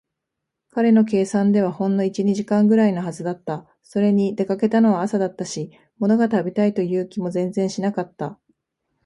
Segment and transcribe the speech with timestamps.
[0.71, 3.67] 彼の計算ではほんの一、二時間ぐらいのはずだった。
[3.83, 8.39] それに、出かけたのは朝だったし、ものが食べたいという気も全然しなかった。